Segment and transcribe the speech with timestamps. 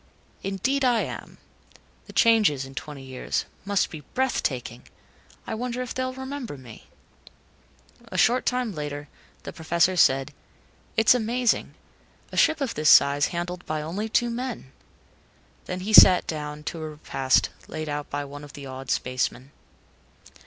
[0.41, 1.37] "Indeed, I am.
[2.07, 4.87] The changes, in twenty years must be breathtaking.
[5.45, 6.87] I wonder if they'll remember me?"
[8.07, 9.09] A short time later,
[9.43, 10.33] the Professor said,
[10.97, 11.75] "It's amazing.
[12.31, 14.71] A ship of this size handled by only two men."
[15.65, 19.51] Then he sat down to a repast laid out by one of the awed spacemen.